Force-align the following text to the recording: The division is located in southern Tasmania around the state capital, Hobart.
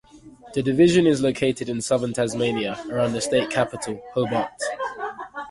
The 0.55 0.63
division 0.63 1.05
is 1.05 1.21
located 1.21 1.69
in 1.69 1.79
southern 1.79 2.11
Tasmania 2.11 2.83
around 2.89 3.13
the 3.13 3.21
state 3.21 3.51
capital, 3.51 4.01
Hobart. 4.15 4.49